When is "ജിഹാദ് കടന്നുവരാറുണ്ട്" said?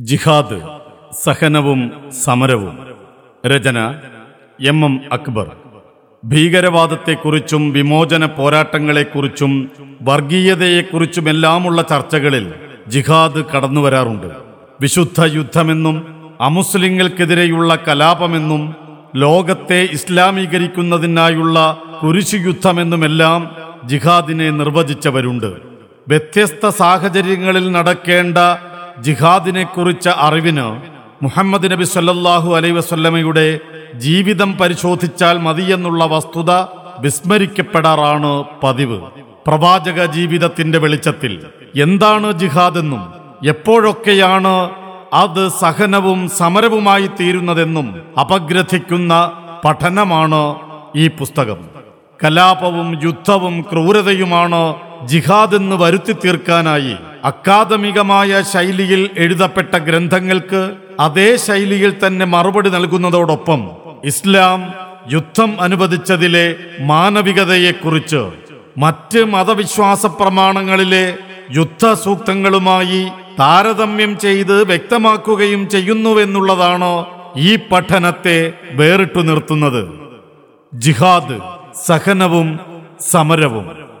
12.88-14.26